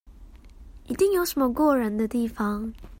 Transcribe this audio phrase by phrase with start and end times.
[0.87, 2.73] 一定有什麼過人的地方